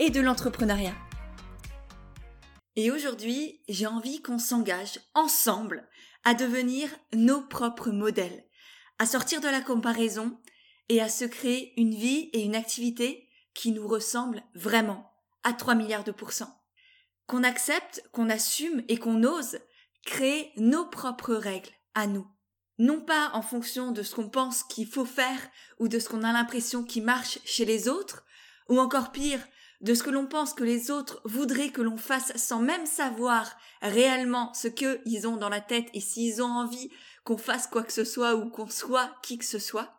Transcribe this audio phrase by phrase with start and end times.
[0.00, 0.96] et de l'entrepreneuriat.
[2.74, 5.86] Et aujourd'hui, j'ai envie qu'on s'engage ensemble
[6.24, 8.44] à devenir nos propres modèles,
[8.98, 10.40] à sortir de la comparaison
[10.88, 15.12] et à se créer une vie et une activité qui nous ressemblent vraiment
[15.44, 16.62] à 3 milliards de pourcents.
[17.26, 19.58] Qu'on accepte, qu'on assume et qu'on ose
[20.06, 22.26] créer nos propres règles à nous.
[22.78, 26.22] Non pas en fonction de ce qu'on pense qu'il faut faire ou de ce qu'on
[26.22, 28.24] a l'impression qui marche chez les autres,
[28.70, 29.40] ou encore pire,
[29.80, 33.50] de ce que l'on pense que les autres voudraient que l'on fasse sans même savoir
[33.80, 36.90] réellement ce qu'ils ont dans la tête et s'ils ont envie
[37.24, 39.94] qu'on fasse quoi que ce soit ou qu'on soit qui que ce soit,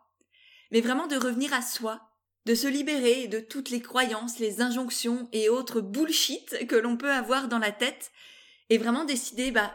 [0.70, 2.00] mais vraiment de revenir à soi,
[2.46, 7.12] de se libérer de toutes les croyances, les injonctions et autres bullshit que l'on peut
[7.12, 8.12] avoir dans la tête
[8.70, 9.74] et vraiment décider bah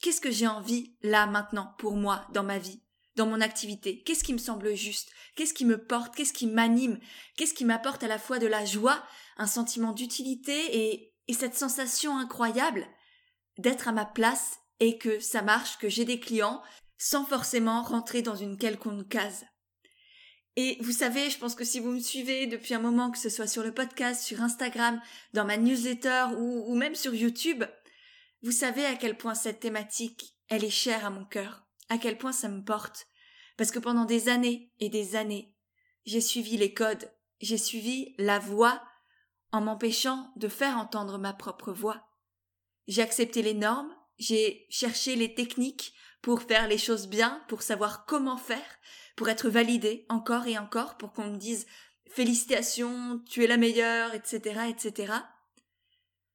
[0.00, 2.80] qu'est-ce que j'ai envie là maintenant pour moi dans ma vie
[3.16, 4.02] dans mon activité?
[4.02, 5.10] Qu'est-ce qui me semble juste?
[5.34, 6.14] Qu'est-ce qui me porte?
[6.14, 6.98] Qu'est-ce qui m'anime?
[7.36, 9.02] Qu'est-ce qui m'apporte à la fois de la joie,
[9.36, 10.54] un sentiment d'utilité
[10.90, 12.86] et, et cette sensation incroyable
[13.58, 16.62] d'être à ma place et que ça marche, que j'ai des clients,
[16.98, 19.44] sans forcément rentrer dans une quelconque case.
[20.56, 23.28] Et vous savez, je pense que si vous me suivez depuis un moment, que ce
[23.28, 25.00] soit sur le podcast, sur Instagram,
[25.34, 27.64] dans ma newsletter ou, ou même sur YouTube,
[28.42, 32.18] vous savez à quel point cette thématique, elle est chère à mon cœur à quel
[32.18, 33.06] point ça me porte.
[33.56, 35.54] Parce que pendant des années et des années,
[36.04, 38.82] j'ai suivi les codes, j'ai suivi la voix
[39.52, 42.08] en m'empêchant de faire entendre ma propre voix.
[42.86, 48.06] J'ai accepté les normes, j'ai cherché les techniques pour faire les choses bien, pour savoir
[48.06, 48.78] comment faire,
[49.16, 51.66] pour être validé encore et encore, pour qu'on me dise
[52.08, 55.12] félicitations, tu es la meilleure, etc., etc.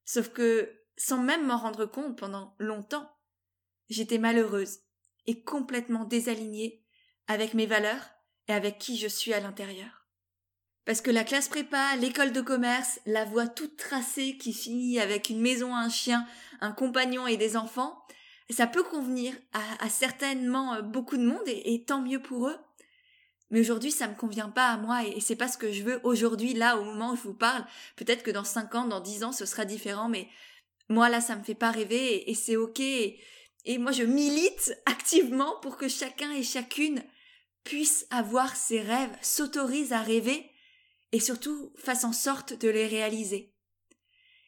[0.06, 3.10] Sauf que, sans même m'en rendre compte pendant longtemps,
[3.90, 4.80] j'étais malheureuse
[5.26, 6.84] et complètement désalignée
[7.28, 8.12] avec mes valeurs
[8.48, 10.01] et avec qui je suis à l'intérieur.
[10.86, 15.30] Parce que la classe prépa, l'école de commerce, la voie toute tracée qui finit avec
[15.30, 16.26] une maison, un chien,
[16.60, 18.02] un compagnon et des enfants,
[18.52, 22.58] ça peut convenir à, certainement euh, beaucoup de monde et, tant mieux pour eux.
[23.50, 26.00] Mais aujourd'hui, ça me convient pas à moi et, c'est pas ce que je veux
[26.04, 27.66] aujourd'hui, là, au moment où je vous parle.
[27.96, 30.28] Peut-être que dans cinq ans, dans dix ans, ce sera différent, mais
[30.90, 32.80] moi, là, ça me fait pas rêver et, c'est ok.
[32.80, 37.04] Et moi, je milite activement pour que chacun et chacune
[37.64, 40.51] puisse avoir ses rêves, s'autorise à rêver
[41.12, 43.54] et surtout fasse en sorte de les réaliser.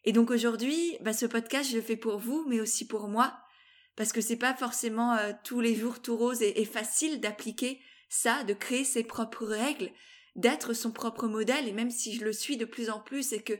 [0.06, 3.38] Et donc aujourd'hui, bah, ce podcast, je le fais pour vous, mais aussi pour moi,
[3.96, 7.80] parce que c'est pas forcément euh, tous les jours tout rose et, facile d'appliquer
[8.10, 9.92] ça, de créer ses propres règles,
[10.36, 13.44] d'être son propre modèle, et même si je le suis de plus en plus et
[13.44, 13.54] que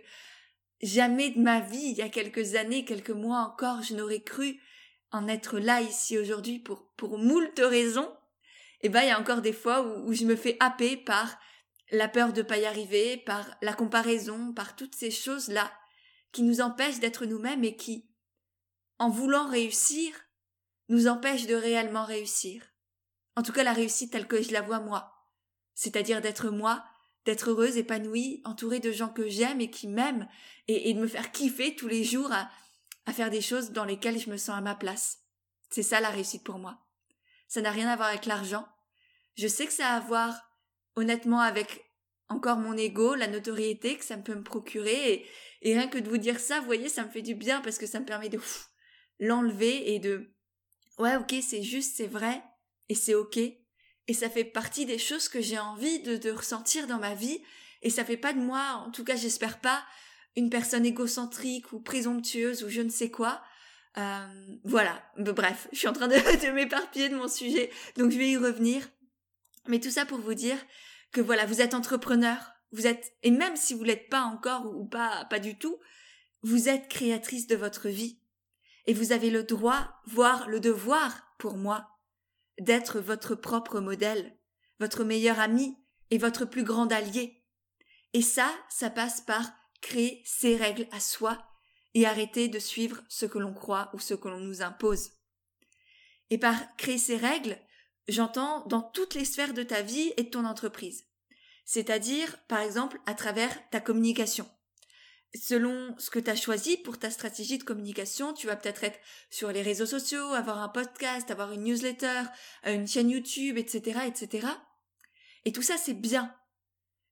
[0.82, 4.60] jamais de ma vie, il y a quelques années, quelques mois encore, je n'aurais cru
[5.12, 8.12] en être là ici aujourd'hui pour pour moult raisons,
[8.82, 10.98] et eh ben il y a encore des fois où, où je me fais happer
[10.98, 11.38] par
[11.94, 15.72] la peur de pas y arriver, par la comparaison, par toutes ces choses là
[16.32, 18.10] qui nous empêchent d'être nous-mêmes et qui,
[18.98, 20.14] en voulant réussir,
[20.90, 22.64] nous empêchent de réellement réussir.
[23.36, 25.14] En tout cas la réussite telle que je la vois moi,
[25.76, 26.84] c'est-à-dire d'être moi,
[27.26, 30.28] d'être heureuse, épanouie, entourée de gens que j'aime et qui m'aiment,
[30.68, 32.50] et, et, de me faire kiffer tous les jours à,
[33.06, 35.20] à faire des choses dans lesquelles je me sens à ma place.
[35.70, 36.80] C'est ça la réussite pour moi.
[37.48, 38.68] Ça n'a rien à voir avec l'argent.
[39.36, 40.34] Je sais que ça a à voir,
[40.96, 41.83] honnêtement, avec
[42.34, 45.26] encore mon ego, la notoriété que ça peut me procurer,
[45.62, 47.78] et, rien que de vous dire ça, vous voyez, ça me fait du bien parce
[47.78, 48.40] que ça me permet de
[49.20, 50.34] l'enlever et de
[50.98, 52.42] ouais, ok, c'est juste, c'est vrai,
[52.90, 57.00] et c'est ok, et ça fait partie des choses que j'ai envie de, ressentir dans
[57.00, 57.42] ma vie,
[57.82, 59.84] et ça fait pas de moi, en tout cas, j'espère pas,
[60.36, 63.44] une personne égocentrique ou présomptueuse ou je ne sais quoi.
[63.98, 66.16] Euh, voilà, bref, je suis en train de,
[66.46, 68.90] de m'éparpiller de mon sujet, donc je vais y revenir.
[69.68, 70.58] Mais tout ça pour vous dire
[71.14, 72.38] que voilà, vous êtes entrepreneur,
[72.72, 75.80] vous êtes, et même si vous l'êtes pas encore ou pas, pas du tout,
[76.42, 78.20] vous êtes créatrice de votre vie.
[78.86, 81.88] Et vous avez le droit, voire le devoir, pour moi,
[82.60, 84.38] d'être votre propre modèle,
[84.80, 85.78] votre meilleur ami
[86.10, 87.44] et votre plus grand allié.
[88.14, 89.50] Et ça, ça passe par
[89.82, 91.46] créer ses règles à soi
[91.94, 95.12] et arrêter de suivre ce que l'on croit ou ce que l'on nous impose.
[96.30, 97.58] Et par créer ses règles,
[98.08, 101.06] j'entends dans toutes les sphères de ta vie et de ton entreprise.
[101.66, 104.50] C'est-à-dire, par exemple, à travers ta communication.
[105.36, 109.00] selon ce que tu as choisi pour ta stratégie de communication, tu vas peut-être être
[109.32, 112.22] sur les réseaux sociaux, avoir un podcast, avoir une newsletter,
[112.68, 114.48] euh, une chaîne YouTube, etc., etc.
[115.46, 116.36] Et tout ça, c'est bien.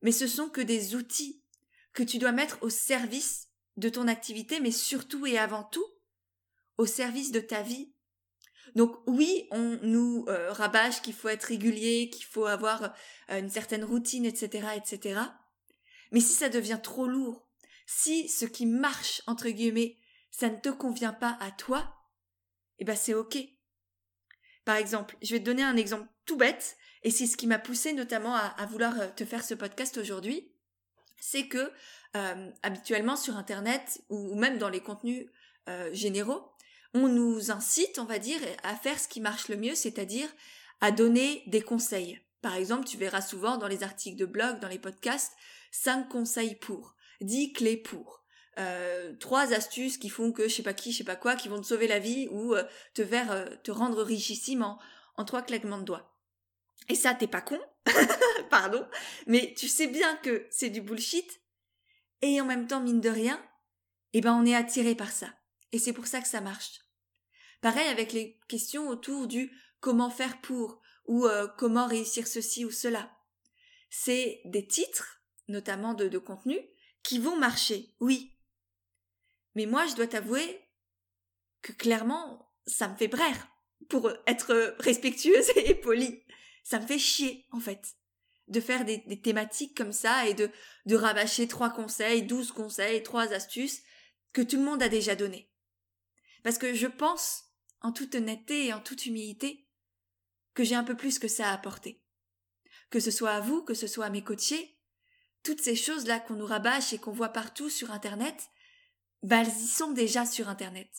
[0.04, 1.44] Mais ce sont que des outils
[1.94, 3.48] que tu dois mettre au service
[3.78, 5.86] de ton activité, mais surtout et avant tout,
[6.78, 7.94] au service de ta vie.
[8.76, 12.94] Donc oui, on nous euh, rabâche qu'il faut être régulier, qu'il faut avoir
[13.30, 15.20] euh, une certaine routine, etc., etc.
[16.12, 17.48] Mais si ça devient trop lourd,
[17.86, 19.98] si ce qui marche, entre guillemets,
[20.30, 21.94] ça ne te convient pas à toi,
[22.80, 23.38] eh ben c'est ok.
[24.64, 27.60] Par exemple, je vais te donner un exemple tout bête, et c'est ce qui m'a
[27.60, 30.54] poussé notamment à, vouloir euh, te faire ce podcast aujourd'hui,
[31.20, 31.72] c'est que
[32.62, 35.30] habituellement sur Internet ou même dans les contenus
[35.94, 36.52] généraux,
[36.94, 40.30] on nous incite, on va dire, à faire ce qui marche le mieux, c'est-à-dire
[40.82, 42.20] à donner des conseils.
[42.42, 45.34] Par exemple, tu verras souvent dans les articles de blog, dans les podcasts,
[45.72, 48.24] 5 conseils pour, 10 clés pour,
[48.60, 51.62] euh, astuces qui font que je sais pas qui, je sais pas quoi, qui vont
[51.62, 52.64] te sauver la vie ou euh,
[52.94, 54.80] te faire euh, te rendre richissime en,
[55.16, 56.18] en trois claquements de doigts.
[56.90, 57.60] Et ça, t'es pas con,
[58.50, 58.86] pardon,
[59.28, 61.42] mais tu sais bien que c'est du bullshit.
[62.22, 63.42] Et en même temps, mine de rien,
[64.14, 65.28] eh ben on est attiré par ça.
[65.72, 66.82] Et c'est pour ça que ça marche.
[67.62, 71.28] Pareil avec les questions autour du comment faire pour ou
[71.58, 73.12] comment réussir ceci ou cela.
[73.90, 76.58] C'est des titres, notamment de, contenu,
[77.04, 78.38] qui vont marcher, oui.
[79.56, 80.62] Mais moi, je dois t'avouer
[81.62, 83.48] que clairement, ça me fait braire,
[83.90, 86.24] pour être respectueuse et polie.
[86.64, 87.96] Ça me fait chier, en fait,
[88.48, 90.50] de faire des, thématiques comme ça et de,
[90.86, 93.82] de rabâcher trois conseils, douze conseils, trois astuces
[94.32, 95.51] que tout le monde a déjà donné.
[96.44, 97.46] Parce que je pense,
[97.82, 99.68] en toute honnêteté et en toute humilité,
[100.54, 102.02] que j'ai un peu plus que ça à apporter.
[102.90, 104.78] Que ce soit à vous, que ce soit à mes coachés,
[105.44, 108.50] toutes ces choses-là qu'on nous rabâche et qu'on voit partout sur Internet,
[109.24, 110.90] bah, elles y sont déjà sur Internet.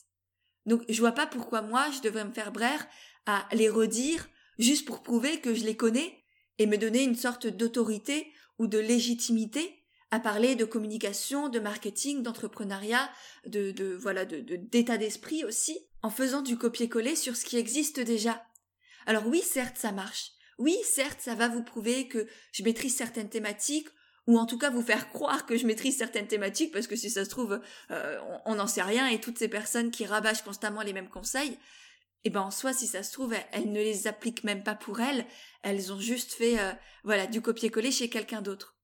[0.67, 2.87] Donc je vois pas pourquoi moi je devrais me faire braire
[3.27, 4.29] à les redire
[4.59, 6.25] juste pour prouver que je les connais
[6.59, 9.82] et me donner une sorte d'autorité ou de légitimité
[10.13, 13.11] à parler de communication, de marketing, d'entrepreneuriat,
[13.47, 17.99] de, de voilà, de, d'état d'esprit aussi, en faisant du copier-coller sur ce qui existe
[17.99, 18.45] déjà.
[19.07, 20.33] Alors oui, certes, ça marche.
[20.59, 23.89] Oui, certes, ça va vous prouver que je maîtrise certaines thématiques
[24.27, 27.09] ou en tout cas vous faire croire que je maîtrise certaines thématiques parce que si
[27.09, 27.61] ça se trouve
[27.91, 31.59] euh, on n'en sait rien et toutes ces personnes qui rabâchent constamment les mêmes conseils
[32.23, 35.01] eh ben en soi si ça se trouve elles, ne les appliquent même pas pour
[35.01, 35.27] elles
[35.65, 36.71] elles ont juste fait euh,
[37.03, 38.77] voilà du copier-coller chez quelqu'un d'autre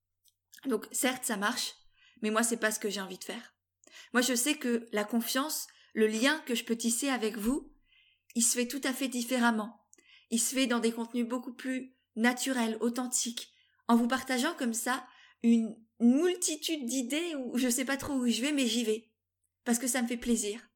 [0.65, 1.73] donc certes ça marche
[2.21, 3.53] mais moi c'est pas ce que j'ai envie de faire
[4.13, 7.73] moi je sais que la confiance le lien que je peux tisser avec vous
[8.35, 9.85] il se fait tout à fait différemment
[10.29, 13.51] il se fait dans des contenus beaucoup plus naturels authentiques
[13.87, 15.05] en vous partageant comme ça
[15.43, 19.11] une multitude d'idées où je sais pas trop où je vais, mais j'y vais.
[19.65, 20.68] Parce que ça me fait plaisir.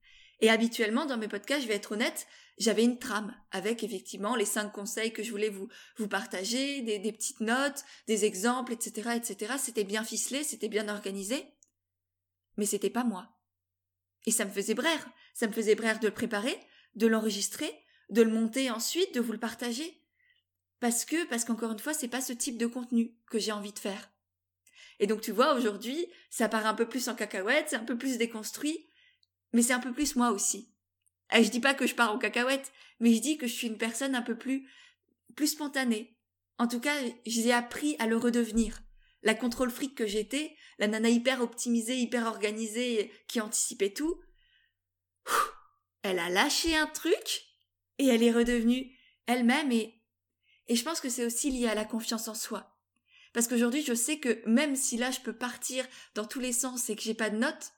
[0.43, 4.43] Et habituellement, dans mes podcasts, je vais être honnête, j'avais une trame avec effectivement les
[4.43, 9.53] cinq conseils que je voulais vous, vous partager, des, petites notes, des exemples, etc., etc.
[9.57, 11.45] C'était bien ficelé, c'était bien organisé.
[12.57, 13.29] Mais c'était pas moi.
[14.25, 15.07] Et ça me faisait braire.
[15.33, 16.59] Ça me faisait braire de le préparer,
[16.95, 17.73] de l'enregistrer,
[18.09, 19.97] de le monter ensuite, de vous le partager.
[20.81, 23.71] Parce que, parce qu'encore une fois, c'est pas ce type de contenu que j'ai envie
[23.71, 24.11] de faire.
[24.99, 27.97] Et donc tu vois, aujourd'hui, ça part un peu plus en cacahuète, c'est un peu
[27.97, 28.89] plus déconstruit,
[29.53, 30.73] mais c'est un peu plus moi aussi.
[31.33, 33.67] Et je dis pas que je pars en cacahuète, mais je dis que je suis
[33.67, 34.69] une personne un peu plus,
[35.35, 36.17] plus spontanée.
[36.57, 36.95] En tout cas,
[37.25, 38.81] j'ai appris à le redevenir.
[39.23, 44.19] La contrôle fric que j'étais, la nana hyper optimisée, hyper organisée, qui anticipait tout,
[46.03, 47.45] elle a lâché un truc
[47.97, 48.91] et elle est redevenue
[49.25, 50.01] elle-même et,
[50.67, 52.77] et je pense que c'est aussi lié à la confiance en soi.
[53.33, 56.89] Parce qu'aujourd'hui, je sais que même si là, je peux partir dans tous les sens
[56.89, 57.71] et que j'ai pas de notes,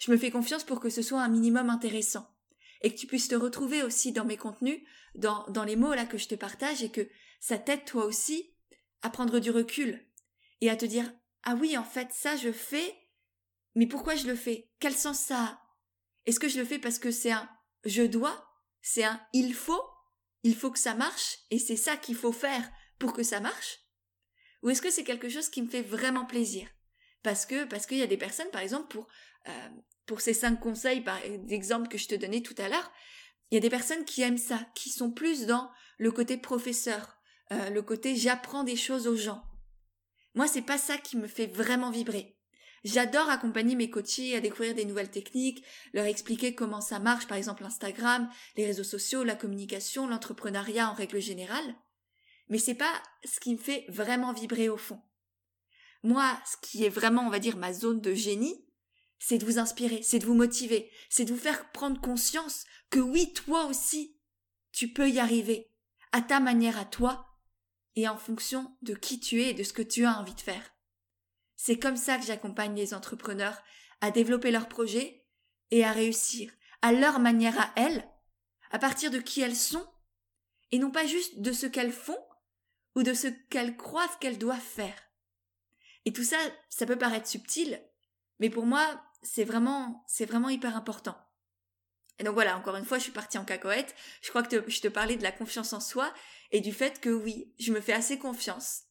[0.00, 2.26] je me fais confiance pour que ce soit un minimum intéressant.
[2.82, 4.80] Et que tu puisses te retrouver aussi dans mes contenus,
[5.14, 8.54] dans, dans les mots là que je te partage et que ça t'aide toi aussi
[9.02, 10.04] à prendre du recul
[10.62, 12.94] et à te dire, ah oui, en fait, ça je fais,
[13.74, 14.70] mais pourquoi je le fais?
[14.80, 15.62] Quel sens ça a?
[16.24, 17.48] Est-ce que je le fais parce que c'est un
[17.84, 18.46] je dois?
[18.80, 19.82] C'est un il faut?
[20.42, 23.80] Il faut que ça marche et c'est ça qu'il faut faire pour que ça marche?
[24.62, 26.68] Ou est-ce que c'est quelque chose qui me fait vraiment plaisir?
[27.22, 29.06] Parce que parce qu'il y a des personnes, par exemple, pour
[29.48, 29.68] euh,
[30.10, 32.90] pour ces cinq conseils, par exemple que je te donnais tout à l'heure,
[33.50, 37.16] il y a des personnes qui aiment ça, qui sont plus dans le côté professeur,
[37.52, 39.42] euh, le côté j'apprends des choses aux gens.
[40.34, 42.36] Moi, c'est pas ça qui me fait vraiment vibrer.
[42.82, 47.36] J'adore accompagner mes coachés à découvrir des nouvelles techniques, leur expliquer comment ça marche, par
[47.36, 51.74] exemple Instagram, les réseaux sociaux, la communication, l'entrepreneuriat en règle générale
[52.50, 52.92] mais c'est pas
[53.24, 55.00] ce qui me fait vraiment vibrer au fond.
[56.02, 58.66] Moi, ce qui est vraiment, on va dire, ma zone de génie,
[59.20, 62.98] c'est de vous inspirer, c'est de vous motiver, c'est de vous faire prendre conscience que
[62.98, 64.18] oui, toi aussi,
[64.72, 65.70] tu peux y arriver,
[66.10, 67.38] à ta manière à toi,
[67.96, 70.40] et en fonction de qui tu es et de ce que tu as envie de
[70.40, 70.74] faire.
[71.54, 73.62] C'est comme ça que j'accompagne les entrepreneurs
[74.00, 75.26] à développer leurs projets
[75.70, 76.50] et à réussir,
[76.80, 78.08] à leur manière à elles,
[78.70, 79.86] à partir de qui elles sont,
[80.72, 82.18] et non pas juste de ce qu'elles font
[82.96, 84.96] ou de ce qu'elles croient qu'elles doivent faire.
[86.06, 86.38] Et tout ça,
[86.70, 87.84] ça peut paraître subtil,
[88.38, 91.16] mais pour moi, c'est vraiment, c'est vraiment hyper important.
[92.18, 93.94] Et donc voilà, encore une fois, je suis partie en cacahuète.
[94.20, 96.12] Je crois que je te parlais de la confiance en soi
[96.50, 98.82] et du fait que oui, je me fais assez confiance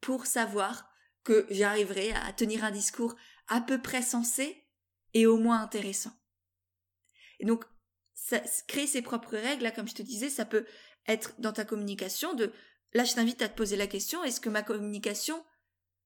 [0.00, 0.86] pour savoir
[1.24, 3.16] que j'arriverai à tenir un discours
[3.48, 4.66] à peu près sensé
[5.14, 6.12] et au moins intéressant.
[7.40, 7.64] Et donc,
[8.14, 10.66] ça, créer ses propres règles, là, comme je te disais, ça peut
[11.06, 12.52] être dans ta communication de,
[12.92, 15.42] là, je t'invite à te poser la question, est-ce que ma communication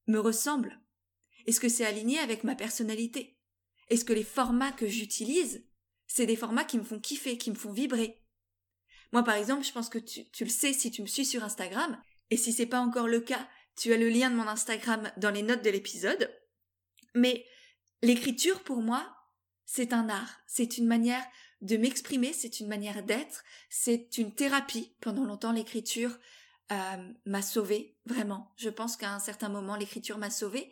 [0.07, 0.81] me ressemble?
[1.47, 3.38] Est-ce que c'est aligné avec ma personnalité?
[3.91, 5.65] Est-ce que les formats que j'utilise
[6.09, 8.21] c'est des formats qui me font kiffer, qui me font vibrer.
[9.13, 12.01] Moi, par exemple, je pense que tu, le sais si tu me suis sur Instagram,
[12.31, 15.31] et si c'est pas encore le cas, tu as le lien de mon Instagram dans
[15.31, 16.31] les notes de l'épisode.
[17.15, 17.47] Mais
[18.03, 19.07] l'écriture, pour moi,
[19.65, 21.25] c'est un art, c'est une manière
[21.61, 24.95] de m'exprimer, c'est une manière d'être, c'est une thérapie.
[25.01, 26.19] Pendant longtemps, l'écriture
[26.73, 28.53] euh, m'a sauvée, vraiment.
[28.57, 30.71] Je pense qu'à un certain moment, l'écriture m'a sauvée.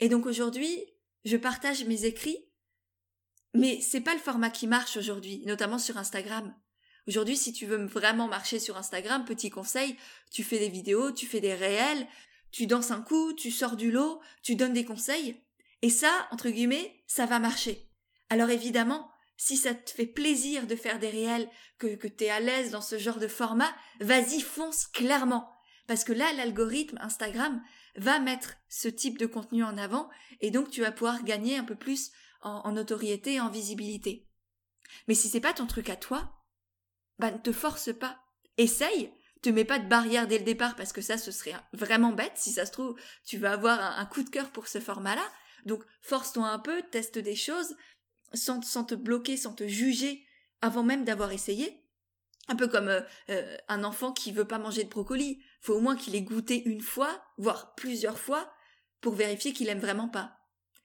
[0.00, 0.84] Et donc aujourd'hui,
[1.24, 2.44] je partage mes écrits
[3.54, 6.54] mais c'est pas le format qui marche aujourd'hui, notamment sur Instagram.
[7.06, 9.96] Aujourd'hui, si tu veux vraiment marcher sur Instagram, petit conseil,
[10.32, 12.06] tu fais des vidéos, tu fais des réels,
[12.50, 15.40] tu danses un coup, tu sors du lot, tu donnes des conseils.
[15.82, 17.90] Et ça, entre guillemets, ça va marcher.
[18.28, 22.40] Alors évidemment, si ça te fait plaisir de faire des réels, que, que t'es à
[22.40, 25.48] l'aise dans ce genre de format, vas-y, fonce clairement.
[25.86, 27.62] Parce que là, l'algorithme Instagram
[27.96, 30.08] va mettre ce type de contenu en avant,
[30.40, 32.10] et donc tu vas pouvoir gagner un peu plus
[32.42, 34.28] en, notoriété en visibilité.
[35.08, 36.44] Mais si c'est pas ton truc à toi,
[37.18, 38.20] bah ne te force pas.
[38.58, 42.12] Essaye, te mets pas de barrière dès le départ parce que ça ce serait vraiment
[42.12, 42.32] bête.
[42.36, 45.24] Si ça se trouve, tu vas avoir un, coup de cœur pour ce format-là.
[45.64, 47.74] Donc force-toi un peu, teste des choses
[48.32, 50.26] sans, sans te bloquer, sans te juger
[50.60, 51.82] avant même d'avoir essayé.
[52.48, 55.42] Un peu comme euh, euh, un enfant qui veut pas manger de brocoli.
[55.64, 58.52] Faut au moins qu'il ait goûté une fois, voire plusieurs fois,
[59.00, 60.38] pour vérifier qu'il aime vraiment pas.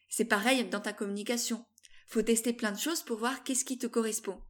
[0.07, 1.65] C'est pareil dans ta communication.
[2.07, 4.41] Faut tester plein de choses pour voir qu'est-ce qui te correspond.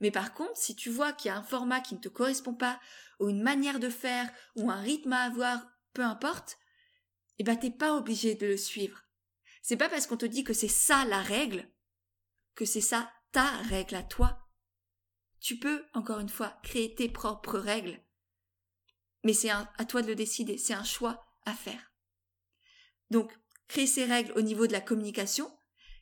[0.00, 2.52] Mais par contre, si tu vois qu'il y a un format qui ne te correspond
[2.52, 2.80] pas,
[3.20, 6.58] ou une manière de faire, ou un rythme à avoir, peu importe,
[7.38, 9.04] eh ben t'es pas obligé de le suivre.
[9.62, 11.70] C'est pas parce qu'on te dit que c'est ça la règle,
[12.56, 14.48] que c'est ça ta règle à toi.
[15.38, 18.00] Tu peux, encore une fois, créer tes propres règles.
[19.24, 21.92] Mais c'est à toi de le décider, c'est un choix à faire.
[23.10, 23.32] Donc,
[23.68, 25.50] Créer ces règles au niveau de la communication,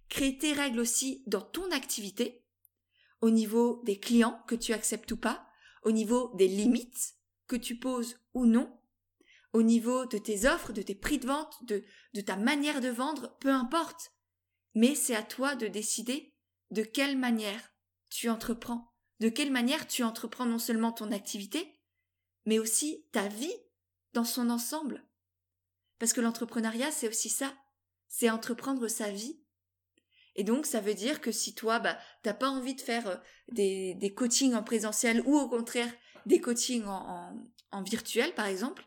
[0.08, 2.44] créer tes règles aussi dans ton activité,
[3.20, 5.46] au niveau des clients que tu acceptes ou pas,
[5.84, 7.14] au niveau des limites
[7.46, 8.78] que tu poses ou non,
[9.52, 12.88] au niveau de tes offres, de tes prix de vente, de, de ta manière de
[12.88, 14.12] vendre, peu importe.
[14.74, 16.34] Mais c'est à toi de décider
[16.70, 17.72] de quelle manière
[18.08, 21.71] tu entreprends, de quelle manière tu entreprends non seulement ton activité,
[22.46, 23.54] mais aussi ta vie
[24.12, 25.04] dans son ensemble.
[25.98, 27.54] Parce que l'entrepreneuriat, c'est aussi ça.
[28.08, 29.40] C'est entreprendre sa vie.
[30.34, 33.16] Et donc, ça veut dire que si toi, bah, t'as pas envie de faire euh,
[33.48, 35.92] des, des coachings en présentiel ou au contraire
[36.26, 37.36] des coachings en,
[37.70, 38.86] en, virtuel, par exemple,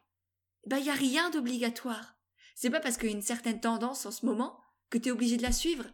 [0.66, 2.16] bah, y a rien d'obligatoire.
[2.56, 4.60] C'est pas parce qu'il y a une certaine tendance en ce moment
[4.90, 5.86] que tu es obligé de la suivre.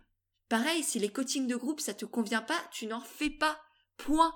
[0.48, 3.60] Pareil, si les coachings de groupe ça te convient pas, tu n'en fais pas.
[3.98, 4.34] Point.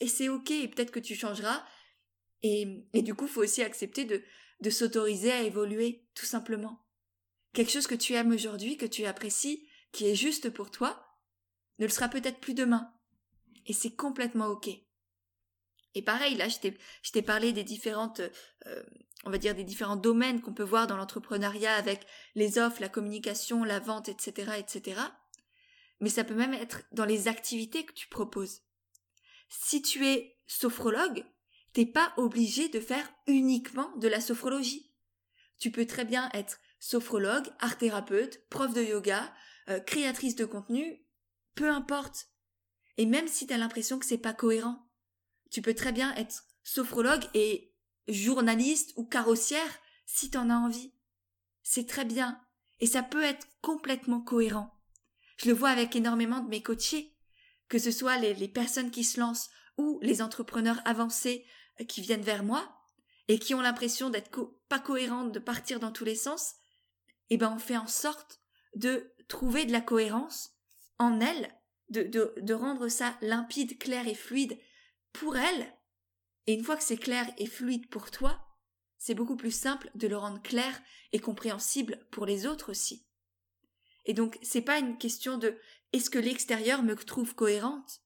[0.00, 1.64] Et c'est ok, et peut-être que tu changeras.
[2.42, 4.22] Et, du coup, faut aussi accepter de,
[4.60, 6.84] de s'autoriser à évoluer, tout simplement.
[7.52, 11.04] Quelque chose que tu aimes aujourd'hui, que tu apprécies, qui est juste pour toi,
[11.78, 12.92] ne le sera peut-être plus demain.
[13.66, 14.68] Et c'est complètement ok.
[15.94, 18.20] Et pareil, là, je t'ai parlé des différentes,
[18.66, 18.82] euh,
[19.24, 22.88] on va dire, des différents domaines qu'on peut voir dans l'entrepreneuriat avec les offres, la
[22.88, 25.00] communication, la vente, etc., etc.
[26.00, 28.62] Mais ça peut même être dans les activités que tu proposes.
[29.48, 31.24] Si tu es sophrologue,
[31.72, 34.92] t'es pas obligé de faire uniquement de la sophrologie.
[35.58, 39.32] Tu peux très bien être sophrologue, art thérapeute, prof de yoga,
[39.68, 41.04] euh, créatrice de contenu,
[41.54, 42.28] peu importe.
[42.96, 44.88] Et même si tu as l'impression que c'est pas cohérent,
[45.50, 47.74] tu peux très bien être sophrologue et
[48.06, 50.92] journaliste ou carrossière si tu en as envie.
[51.62, 52.40] C'est très bien.
[52.80, 54.74] Et ça peut être complètement cohérent.
[55.36, 57.16] Je le vois avec énormément de mes coachés,
[57.68, 61.46] que ce soit les personnes qui se lancent ou les entrepreneurs avancés
[61.80, 62.68] euh, qui viennent vers moi
[63.28, 64.30] et qui ont l'impression d'être
[64.68, 66.54] pas cohérentes, de partir dans tous les sens,
[67.30, 68.40] eh ben on fait en sorte
[68.74, 70.50] de trouver de la cohérence
[70.98, 71.54] en elle,
[71.90, 74.58] de, de, rendre ça limpide, clair et fluide
[75.12, 75.72] pour elle.
[76.46, 78.46] Et une fois que c'est clair et fluide pour toi,
[78.98, 80.80] c'est beaucoup plus simple de le rendre clair
[81.12, 83.06] et compréhensible pour les autres aussi.
[84.04, 85.56] Et donc, c'est pas une question de
[85.92, 88.00] est-ce que l'extérieur me trouve cohérente?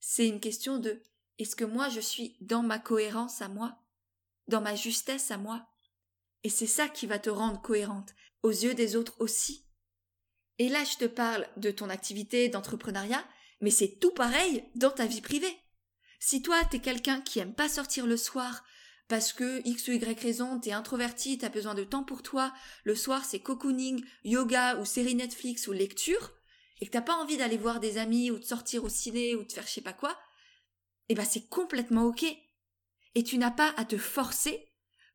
[0.00, 1.02] C'est une question de
[1.38, 3.78] est-ce que moi je suis dans ma cohérence à moi?
[4.48, 5.66] Dans ma justesse à moi?
[6.44, 9.66] Et c'est ça qui va te rendre cohérente, aux yeux des autres aussi.
[10.58, 13.24] Et là, je te parle de ton activité d'entrepreneuriat,
[13.60, 15.56] mais c'est tout pareil dans ta vie privée.
[16.20, 18.64] Si toi, t'es quelqu'un qui aime pas sortir le soir,
[19.06, 22.52] parce que X ou Y raison, t'es introverti, t'as besoin de temps pour toi,
[22.84, 26.32] le soir c'est cocooning, yoga ou série Netflix ou lecture,
[26.80, 29.44] et que t'as pas envie d'aller voir des amis ou de sortir au ciné ou
[29.44, 30.16] de faire je sais pas quoi,
[31.08, 32.24] eh ben c'est complètement ok.
[33.14, 34.68] Et tu n'as pas à te forcer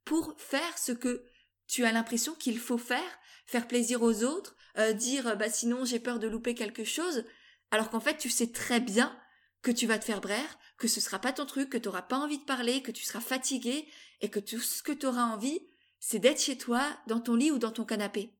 [0.04, 1.26] pour faire ce que
[1.68, 6.00] tu as l'impression qu'il faut faire, faire plaisir aux autres, euh, dire bah sinon j'ai
[6.00, 7.24] peur de louper quelque chose,
[7.72, 9.18] alors qu'en fait tu sais très bien
[9.62, 12.02] que tu vas te faire braire, que ce sera pas ton truc, que tu n'auras
[12.02, 13.88] pas envie de parler, que tu seras fatigué,
[14.20, 15.62] et que tout ce que tu auras envie,
[16.00, 18.34] c'est d'être chez toi, dans ton lit ou dans ton canapé.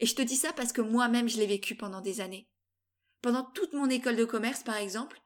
[0.00, 2.48] Et je te dis ça parce que moi-même je l'ai vécu pendant des années.
[3.22, 5.20] Pendant toute mon école de commerce, par exemple,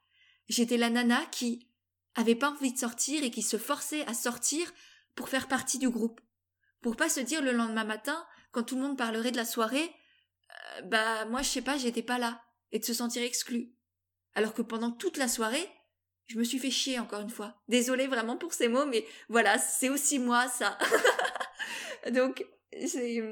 [0.49, 1.71] j'étais la nana qui
[2.17, 4.73] avait pas envie de sortir et qui se forçait à sortir
[5.15, 6.21] pour faire partie du groupe.
[6.81, 9.91] Pour pas se dire le lendemain matin, quand tout le monde parlerait de la soirée,
[10.51, 13.73] euh, bah moi je sais pas, j'étais pas là, et de se sentir exclu.
[14.35, 15.69] Alors que pendant toute la soirée,
[16.27, 17.63] je me suis fait chier encore une fois.
[17.69, 20.79] Désolée vraiment pour ces mots, mais voilà, c'est aussi moi ça.
[22.13, 22.45] Donc,
[22.87, 23.23] c'est...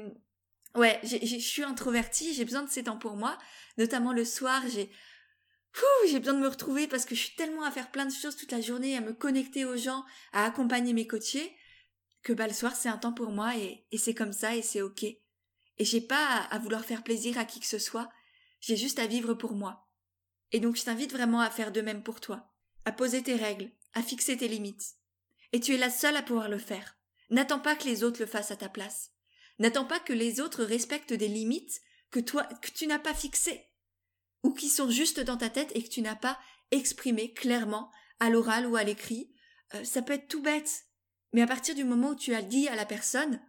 [0.75, 3.37] Ouais, je suis introvertie, j'ai besoin de ces temps pour moi,
[3.77, 4.91] notamment le soir, j'ai...
[6.07, 8.35] J'ai besoin de me retrouver parce que je suis tellement à faire plein de choses
[8.35, 11.55] toute la journée, à me connecter aux gens, à accompagner mes coachés,
[12.21, 14.61] que bah le soir c'est un temps pour moi et, et c'est comme ça et
[14.61, 15.03] c'est ok.
[15.03, 15.19] Et
[15.79, 18.11] j'ai pas à vouloir faire plaisir à qui que ce soit,
[18.59, 19.89] j'ai juste à vivre pour moi.
[20.51, 22.53] Et donc je t'invite vraiment à faire de même pour toi
[22.85, 24.95] à poser tes règles, à fixer tes limites.
[25.51, 26.97] Et tu es la seule à pouvoir le faire.
[27.29, 29.12] N'attends pas que les autres le fassent à ta place.
[29.59, 33.69] N'attends pas que les autres respectent des limites que toi, que tu n'as pas fixées.
[34.43, 36.37] Ou qui sont juste dans ta tête et que tu n'as pas
[36.71, 39.31] exprimées clairement, à l'oral ou à l'écrit.
[39.75, 40.85] Euh, ça peut être tout bête.
[41.33, 43.41] Mais à partir du moment où tu as dit à la personne,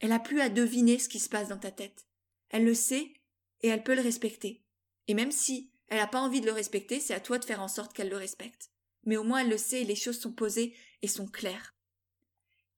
[0.00, 2.06] elle a plus à deviner ce qui se passe dans ta tête.
[2.50, 3.14] Elle le sait
[3.62, 4.64] et elle peut le respecter.
[5.08, 7.60] Et même si elle n'a pas envie de le respecter, c'est à toi de faire
[7.60, 8.70] en sorte qu'elle le respecte.
[9.04, 11.73] Mais au moins elle le sait et les choses sont posées et sont claires.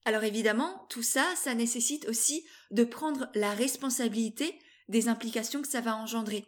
[0.07, 5.81] Alors évidemment, tout ça, ça nécessite aussi de prendre la responsabilité des implications que ça
[5.81, 6.45] va engendrer.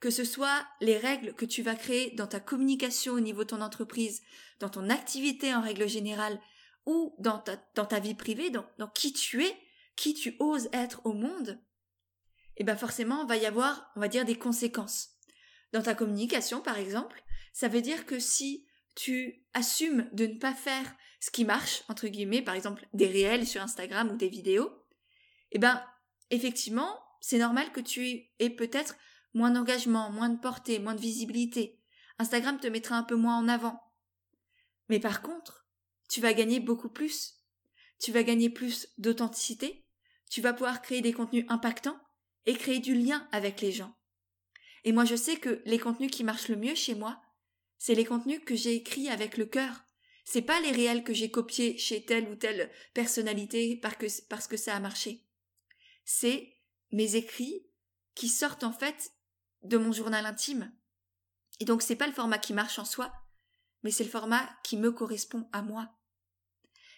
[0.00, 3.48] Que ce soit les règles que tu vas créer dans ta communication au niveau de
[3.48, 4.20] ton entreprise,
[4.58, 6.38] dans ton activité en règle générale,
[6.84, 9.56] ou dans ta, vie privée, dans, qui tu es,
[9.96, 11.58] qui tu oses être au monde,
[12.58, 15.12] eh ben forcément, va y avoir, on va dire, des conséquences.
[15.72, 20.52] Dans ta communication, par exemple, ça veut dire que si tu assumes de ne pas
[20.52, 24.72] faire ce qui marche, entre guillemets, par exemple des réels sur Instagram ou des vidéos,
[25.52, 25.82] eh ben,
[26.30, 28.96] effectivement, c'est normal que tu aies peut-être
[29.34, 31.78] moins d'engagement, moins de portée, moins de visibilité.
[32.18, 33.80] Instagram te mettra un peu moins en avant.
[34.88, 35.66] Mais par contre,
[36.08, 37.36] tu vas gagner beaucoup plus.
[38.00, 39.84] Tu vas gagner plus d'authenticité,
[40.30, 42.00] tu vas pouvoir créer des contenus impactants
[42.46, 43.94] et créer du lien avec les gens.
[44.84, 47.20] Et moi, je sais que les contenus qui marchent le mieux chez moi,
[47.76, 49.84] c'est les contenus que j'ai écrits avec le cœur.
[50.32, 54.76] C'est pas les réels que j'ai copiés chez telle ou telle personnalité parce que, ça
[54.76, 55.26] a marché.
[56.04, 56.54] C'est
[56.92, 57.66] mes écrits
[58.14, 59.10] qui sortent en fait
[59.64, 60.72] de mon journal intime.
[61.58, 63.12] Et donc c'est pas le format qui marche en soi,
[63.82, 65.98] mais c'est le format qui me correspond à moi.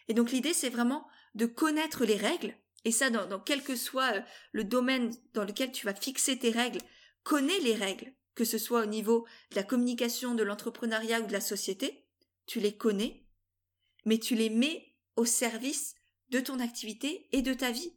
[0.08, 3.76] Et donc l'idée c'est vraiment de connaître les règles, et ça dans, dans quel que
[3.76, 4.20] soit euh,
[4.52, 6.82] le domaine dans lequel tu vas fixer tes règles,
[7.22, 11.32] connais les règles, que ce soit au niveau de la communication, de l'entrepreneuriat ou de
[11.32, 12.04] la société,
[12.44, 13.21] tu les connais,
[14.04, 15.94] mais tu les mets au service
[16.30, 17.96] de ton activité et de ta vie.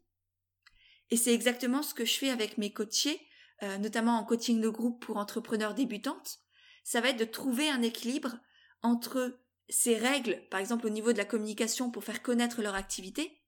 [1.11, 3.21] Et c'est exactement ce que je fais avec mes coachés,
[3.63, 6.39] euh, notamment en coaching de groupe pour entrepreneurs débutantes.
[6.83, 8.37] Ça va être de trouver un équilibre
[8.81, 9.39] entre
[9.69, 13.41] ces règles, par exemple au niveau de la communication pour faire connaître leur activité,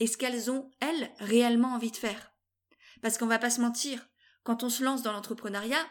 [0.00, 2.32] et ce qu'elles ont, elles, réellement envie de faire.
[3.02, 4.08] Parce qu'on va pas se mentir,
[4.42, 5.86] quand on se lance dans l'entrepreneuriat,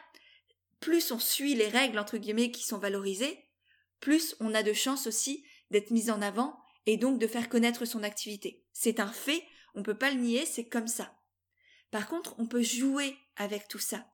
[0.79, 3.49] plus on suit les règles entre guillemets qui sont valorisées,
[3.99, 7.83] plus on a de chances aussi d'être mis en avant et donc de faire connaître
[7.83, 8.63] son activité.
[8.71, 9.43] C'est un fait,
[9.75, 11.13] on ne peut pas le nier, c'est comme ça.
[11.91, 14.07] Par contre, on peut jouer avec tout ça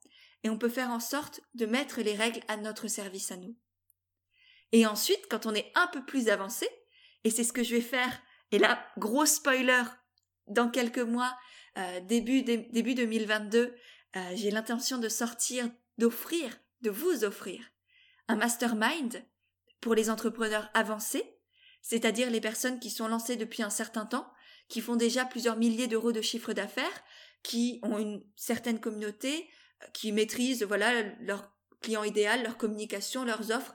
[0.44, 3.56] et on peut faire en sorte de mettre les règles à notre service à nous.
[4.72, 6.68] Et ensuite, quand on est un peu plus avancé,
[7.24, 9.84] et c'est ce que je vais faire, et là, gros spoiler,
[10.48, 11.38] dans quelques mois,
[11.78, 13.76] euh, début, début 2022,
[14.16, 17.64] euh, j'ai l'intention de sortir d'offrir, de vous offrir
[18.28, 19.24] un mastermind
[19.82, 21.39] pour les entrepreneurs avancés,
[21.82, 24.32] c'est-à-dire les personnes qui sont lancées depuis un certain temps,
[24.68, 27.04] qui font déjà plusieurs milliers d'euros de chiffre d'affaires,
[27.44, 29.50] qui ont une certaine communauté,
[29.94, 33.74] qui maîtrisent voilà leur client idéal, leur communication, leurs offres.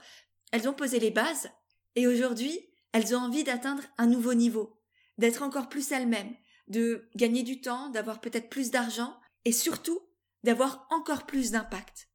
[0.51, 1.49] Elles ont posé les bases
[1.95, 4.79] et aujourd'hui, elles ont envie d'atteindre un nouveau niveau,
[5.17, 6.33] d'être encore plus elles-mêmes,
[6.67, 9.99] de gagner du temps, d'avoir peut-être plus d'argent et surtout
[10.43, 12.07] d'avoir encore plus d'impact.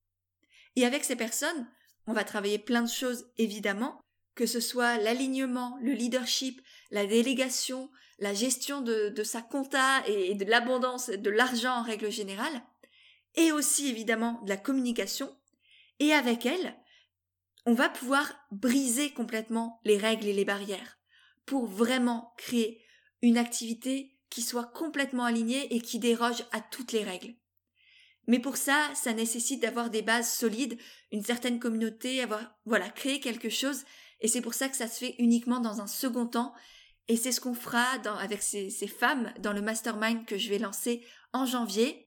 [0.76, 1.68] Et avec ces personnes,
[2.06, 4.00] on va travailler plein de choses évidemment,
[4.34, 10.44] que ce soit l'alignement, le leadership, la délégation, la gestion de, sa compta et de
[10.44, 12.62] l'abondance, de l'argent en règle générale,
[13.36, 15.34] et aussi évidemment de la communication.
[15.98, 16.76] Et avec elle,
[17.66, 20.98] on va pouvoir briser complètement les règles et les barrières
[21.46, 22.82] pour vraiment créer
[23.22, 27.34] une activité qui soit complètement alignée et qui déroge à toutes les règles.
[28.26, 30.78] Mais pour ça, ça nécessite d'avoir des bases solides,
[31.10, 33.84] une certaine communauté, avoir, voilà, créer quelque chose.
[34.20, 36.54] Et c'est pour ça que ça se fait uniquement dans un second temps.
[37.08, 37.82] Et c'est ce qu'on fera
[38.20, 42.06] avec ces, femmes dans le mastermind que je vais lancer en janvier.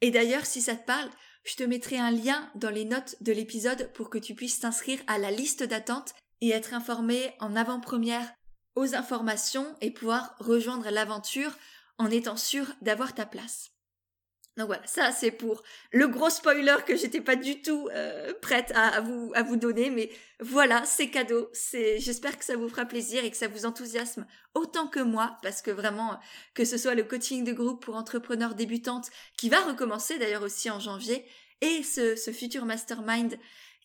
[0.00, 1.10] Et d'ailleurs, si ça te parle,
[1.44, 5.00] je te mettrai un lien dans les notes de l'épisode pour que tu puisses t'inscrire
[5.06, 8.32] à la liste d'attente et être informé en avant-première
[8.76, 11.56] aux informations et pouvoir rejoindre l'aventure
[11.98, 13.73] en étant sûr d'avoir ta place.
[14.56, 18.70] Donc voilà, ça c'est pour le gros spoiler que j'étais pas du tout euh, prête
[18.76, 21.50] à, vous à vous donner, mais voilà, c'est cadeau.
[21.72, 25.60] J'espère que ça vous fera plaisir et que ça vous enthousiasme autant que moi, parce
[25.60, 26.20] que vraiment
[26.54, 30.70] que ce soit le coaching de groupe pour entrepreneurs débutantes qui va recommencer d'ailleurs aussi
[30.70, 31.26] en janvier,
[31.60, 33.36] et ce, ce futur mastermind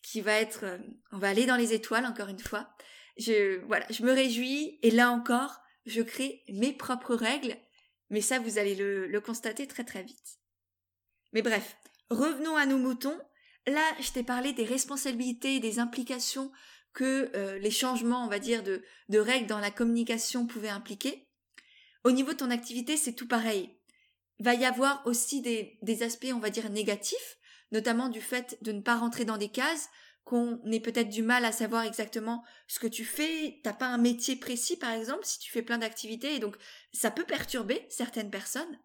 [0.02, 0.78] qui va être, euh,
[1.12, 2.68] on va aller dans les étoiles encore une fois.
[3.16, 7.56] Je voilà, je me réjouis et là encore, je crée mes propres règles,
[8.08, 10.39] mais ça vous allez le, le constater très très vite.
[11.32, 11.76] Mais bref,
[12.10, 13.18] revenons à nos moutons.
[13.66, 16.50] Là, je t'ai parlé des responsabilités des implications
[16.92, 21.28] que euh, les changements, on va dire, de, de règles dans la communication pouvaient impliquer.
[22.04, 23.78] Au niveau de ton activité, c'est tout pareil.
[24.40, 27.38] Va y avoir aussi des, des aspects, on va dire, négatifs,
[27.72, 29.90] notamment du fait de ne pas rentrer dans des cases,
[30.24, 33.98] qu'on ait peut-être du mal à savoir exactement ce que tu fais, t'as pas un
[33.98, 36.56] métier précis par exemple, si tu fais plein d'activités, et donc
[36.92, 38.78] ça peut perturber certaines personnes.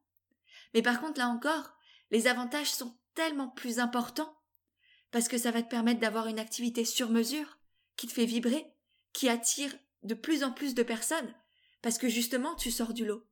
[0.73, 1.74] Mais par contre, là encore,
[2.11, 4.37] les avantages sont tellement plus importants
[5.11, 7.57] parce que ça va te permettre d'avoir une activité sur mesure
[7.95, 8.65] qui te fait vibrer,
[9.13, 11.33] qui attire de plus en plus de personnes
[11.81, 13.23] parce que justement tu sors du lot.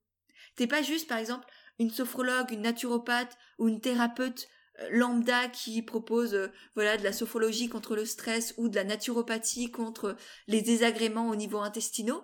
[0.55, 1.47] T'es pas juste par exemple
[1.79, 4.47] une sophrologue, une naturopathe ou une thérapeute
[4.79, 8.83] euh, lambda qui propose euh, voilà de la sophrologie contre le stress ou de la
[8.83, 10.15] naturopathie contre
[10.47, 12.23] les désagréments au niveau intestinaux.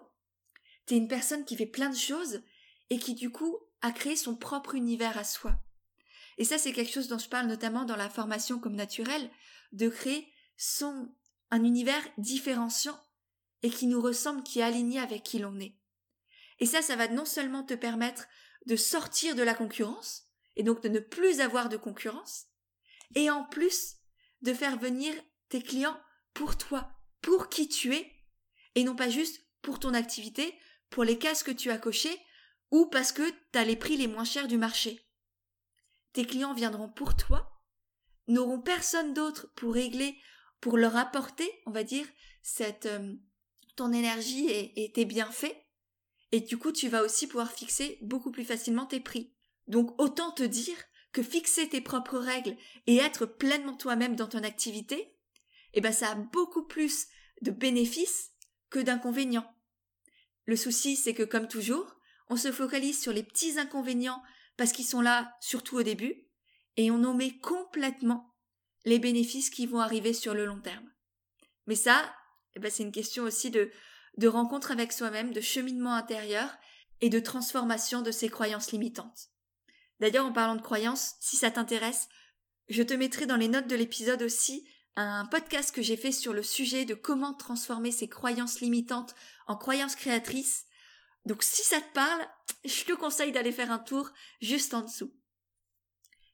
[0.86, 2.42] T'es une personne qui fait plein de choses
[2.90, 5.60] et qui du coup a créé son propre univers à soi.
[6.40, 9.30] Et ça, c'est quelque chose dont je parle notamment dans la formation comme naturelle,
[9.74, 10.26] de créer
[10.56, 11.14] son,
[11.52, 12.98] un univers différenciant
[13.62, 15.76] et qui nous ressemble, qui est aligné avec qui l'on est.
[16.60, 18.26] Et ça, ça va non seulement te permettre
[18.66, 22.46] de sortir de la concurrence, et donc de ne plus avoir de concurrence,
[23.16, 23.98] et en plus
[24.42, 25.14] de faire venir
[25.50, 26.00] tes clients
[26.34, 26.90] pour toi,
[27.22, 28.10] pour qui tu es,
[28.76, 30.58] et non pas juste pour ton activité,
[30.90, 32.18] pour les cases que tu as cochées,
[32.72, 35.06] ou parce que tu as les prix les moins chers du marché
[36.14, 37.52] tes clients viendront pour toi,
[38.28, 40.18] n'auront personne d'autre pour régler,
[40.62, 42.06] pour leur apporter, on va dire,
[42.42, 43.14] cette euh,
[43.76, 45.56] ton énergie et, et tes bienfaits.
[46.32, 49.34] Et du coup, tu vas aussi pouvoir fixer beaucoup plus facilement tes prix.
[49.68, 50.78] Donc autant te dire
[51.12, 52.56] que fixer tes propres règles
[52.88, 55.16] et être pleinement toi-même dans ton activité,
[55.74, 57.08] eh ben ça a beaucoup plus
[57.42, 58.32] de bénéfices
[58.70, 59.50] que d'inconvénients.
[60.46, 61.96] Le souci, c'est que comme toujours,
[62.30, 64.22] on se focalise sur les petits inconvénients
[64.60, 66.28] parce qu'ils sont là surtout au début,
[66.76, 68.36] et on omet complètement
[68.84, 70.86] les bénéfices qui vont arriver sur le long terme.
[71.66, 72.14] Mais ça,
[72.56, 73.72] eh ben c'est une question aussi de,
[74.18, 76.50] de rencontre avec soi-même, de cheminement intérieur
[77.00, 79.30] et de transformation de ses croyances limitantes.
[80.02, 82.10] D'ailleurs, en parlant de croyances, si ça t'intéresse,
[82.68, 84.68] je te mettrai dans les notes de l'épisode aussi
[84.98, 89.16] un podcast que j'ai fait sur le sujet de comment transformer ses croyances limitantes
[89.48, 90.66] en croyances créatrices
[91.26, 92.28] donc si ça te parle,
[92.66, 94.10] je te conseille d'aller faire un tour
[94.42, 95.14] juste en dessous.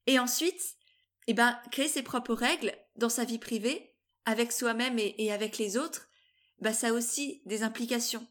[0.07, 0.75] Et ensuite,
[1.27, 3.95] eh ben, créer ses propres règles dans sa vie privée,
[4.25, 6.07] avec soi-même et, avec les autres,
[6.59, 8.27] bah ça a aussi des implications.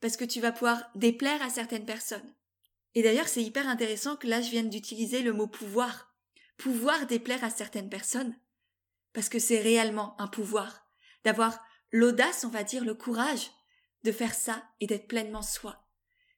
[0.00, 2.34] Parce que tu vas pouvoir déplaire à certaines personnes.
[2.94, 6.14] Et d'ailleurs, c'est hyper intéressant que là, je vienne d'utiliser le mot pouvoir.
[6.56, 8.34] Pouvoir déplaire à certaines personnes.
[9.12, 10.86] Parce que c'est réellement un pouvoir.
[11.24, 11.58] D'avoir
[11.92, 13.50] l'audace, on va dire, le courage
[14.04, 15.86] de faire ça et d'être pleinement soi.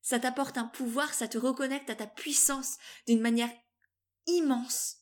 [0.00, 3.52] Ça t'apporte un pouvoir, ça te reconnecte à ta puissance d'une manière
[4.26, 4.96] immense.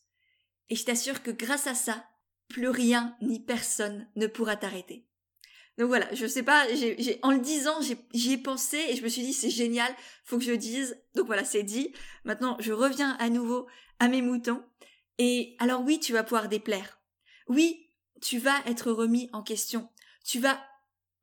[0.68, 2.04] Et je t'assure que grâce à ça,
[2.48, 5.06] plus rien ni personne ne pourra t'arrêter.
[5.78, 6.66] Donc voilà, je sais pas,
[7.22, 7.80] en le disant,
[8.12, 9.94] j'y ai pensé et je me suis dit c'est génial,
[10.24, 11.02] faut que je dise.
[11.14, 11.94] Donc voilà, c'est dit.
[12.24, 13.66] Maintenant, je reviens à nouveau
[13.98, 14.62] à mes moutons.
[15.16, 17.00] Et alors oui, tu vas pouvoir déplaire.
[17.48, 17.88] Oui,
[18.20, 19.88] tu vas être remis en question.
[20.24, 20.60] Tu vas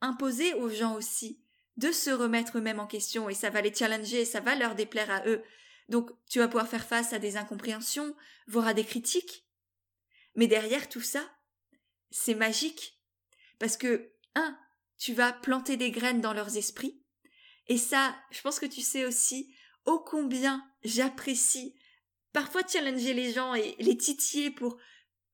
[0.01, 1.41] imposer aux gens aussi
[1.77, 5.11] de se remettre eux-mêmes en question et ça va les challenger, ça va leur déplaire
[5.11, 5.43] à eux.
[5.89, 8.15] Donc tu vas pouvoir faire face à des incompréhensions,
[8.47, 9.45] voire à des critiques.
[10.35, 11.23] Mais derrière tout ça,
[12.11, 12.99] c'est magique.
[13.59, 14.57] Parce que, un,
[14.97, 17.01] tu vas planter des graines dans leurs esprits.
[17.67, 19.53] Et ça, je pense que tu sais aussi
[19.85, 21.75] ô combien j'apprécie
[22.33, 24.77] parfois challenger les gens et les titiller pour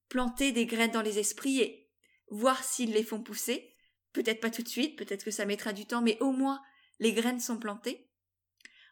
[0.10, 1.90] planter des graines dans les esprits et
[2.30, 3.73] voir s'ils les font pousser.
[4.14, 6.62] Peut-être pas tout de suite, peut-être que ça mettra du temps, mais au moins
[7.00, 8.08] les graines sont plantées.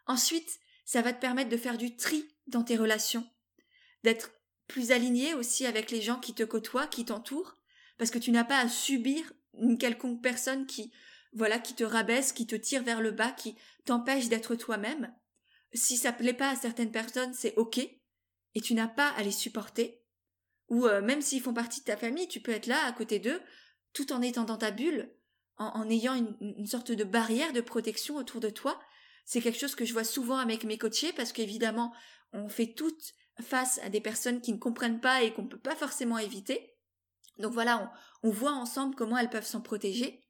[0.07, 3.25] Ensuite, ça va te permettre de faire du tri dans tes relations,
[4.03, 4.31] d'être
[4.67, 7.57] plus aligné aussi avec les gens qui te côtoient, qui t'entourent,
[7.97, 10.91] parce que tu n'as pas à subir une quelconque personne qui,
[11.33, 13.55] voilà, qui te rabaisse, qui te tire vers le bas, qui
[13.85, 15.13] t'empêche d'être toi-même.
[15.73, 19.31] Si ça plaît pas à certaines personnes, c'est ok, et tu n'as pas à les
[19.31, 20.01] supporter.
[20.69, 23.19] Ou euh, même s'ils font partie de ta famille, tu peux être là à côté
[23.19, 23.41] d'eux,
[23.93, 25.13] tout en étant dans ta bulle,
[25.57, 28.79] en, ayant une, sorte de barrière de protection autour de toi.
[29.25, 31.93] C'est quelque chose que je vois souvent avec mes coachés parce qu'évidemment,
[32.33, 35.59] on fait toutes face à des personnes qui ne comprennent pas et qu'on ne peut
[35.59, 36.75] pas forcément éviter.
[37.37, 40.25] Donc voilà, on, on voit ensemble comment elles peuvent s'en protéger.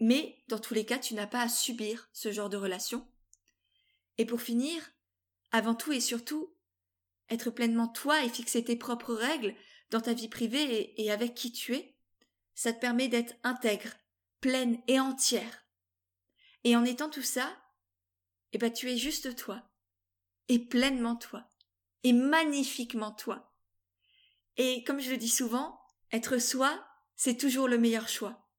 [0.00, 3.08] Mais dans tous les cas, tu n'as pas à subir ce genre de relation.
[4.18, 4.82] Et pour finir,
[5.50, 6.54] avant tout et surtout,
[7.30, 9.54] être pleinement toi et fixer tes propres règles
[9.90, 11.96] dans ta vie privée et avec qui tu es,
[12.58, 13.90] ça te permet d'être intègre,
[14.40, 15.64] pleine et entière.
[16.64, 17.56] Et en étant tout ça,
[18.52, 19.62] eh ben tu es juste toi,
[20.48, 21.48] et pleinement toi,
[22.02, 23.54] et magnifiquement toi.
[24.56, 28.50] Et comme je le dis souvent, être soi, c'est toujours le meilleur choix.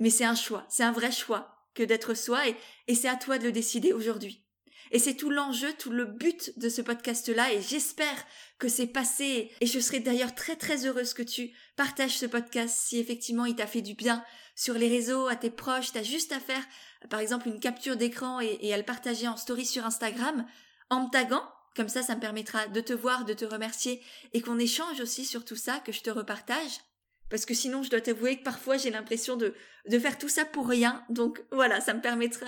[0.00, 2.56] Mais c'est un choix, c'est un vrai choix que d'être soi, et,
[2.86, 4.45] et c'est à toi de le décider aujourd'hui.
[4.92, 8.24] Et c'est tout l'enjeu, tout le but de ce podcast-là, et j'espère
[8.58, 9.50] que c'est passé.
[9.60, 13.56] Et je serai d'ailleurs très très heureuse que tu partages ce podcast si effectivement il
[13.56, 15.92] t'a fait du bien sur les réseaux, à tes proches.
[15.92, 16.62] T'as juste à faire,
[17.10, 20.46] par exemple, une capture d'écran et, à le partager en story sur Instagram
[20.90, 21.44] en me taguant.
[21.74, 25.26] Comme ça, ça me permettra de te voir, de te remercier et qu'on échange aussi
[25.26, 26.80] sur tout ça, que je te repartage.
[27.28, 29.54] Parce que sinon, je dois t'avouer que parfois j'ai l'impression de,
[29.88, 31.04] de faire tout ça pour rien.
[31.10, 32.46] Donc voilà, ça me permettra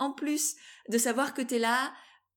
[0.00, 0.56] en plus
[0.88, 1.92] de savoir que tu es là,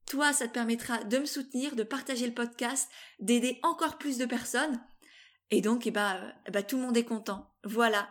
[0.06, 4.26] toi, ça te permettra de me soutenir, de partager le podcast, d'aider encore plus de
[4.26, 4.84] personnes.
[5.49, 7.54] Et donc, eh ben, eh ben, tout le monde est content.
[7.63, 8.10] Voilà.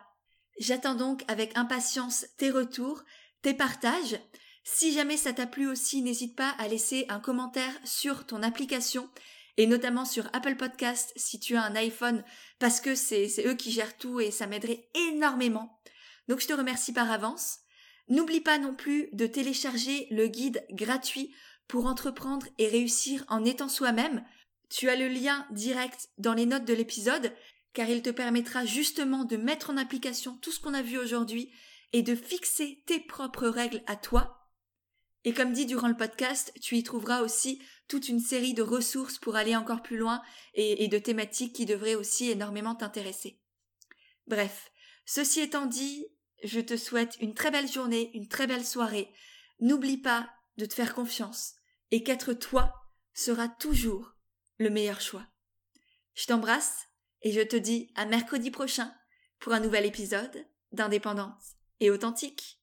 [0.59, 3.03] J'attends donc avec impatience tes retours,
[3.43, 4.19] tes partages.
[4.65, 9.09] Si jamais ça t'a plu aussi, n'hésite pas à laisser un commentaire sur ton application
[9.57, 12.25] et notamment sur Apple Podcast si tu as un iPhone
[12.59, 15.81] parce que c'est eux qui gèrent tout et ça m'aiderait énormément.
[16.29, 17.59] Donc je te remercie par avance.
[18.13, 21.35] N'oublie pas non plus de télécharger le guide gratuit
[21.67, 24.23] pour entreprendre et réussir en étant soi-même.
[24.69, 27.33] Tu as le lien direct dans les notes de l'épisode
[27.73, 31.51] car il te permettra justement de mettre en application tout ce qu'on a vu aujourd'hui
[31.95, 34.47] et de fixer tes propres règles à toi.
[35.25, 39.17] Et comme dit durant le podcast, tu y trouveras aussi toute une série de ressources
[39.17, 40.21] pour aller encore plus loin
[40.53, 43.41] et, de thématiques qui devraient aussi énormément t'intéresser.
[44.27, 44.71] Bref,
[45.07, 46.09] ceci étant dit,
[46.43, 49.13] je te souhaite une très belle journée, une très belle soirée.
[49.61, 51.55] N'oublie pas de te faire confiance
[51.91, 52.75] et qu'être toi
[53.15, 54.17] sera toujours
[54.59, 55.27] le meilleur choix.
[56.15, 56.89] Je t'embrasse
[57.23, 58.93] et je te dis à mercredi prochain
[59.39, 62.62] pour un nouvel épisode d'Indépendance et authentique.